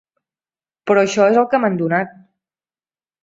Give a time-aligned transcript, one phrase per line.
[0.91, 2.17] Però això és el que m'han donat.